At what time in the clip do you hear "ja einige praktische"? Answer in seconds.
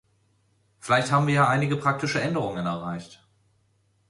1.35-2.19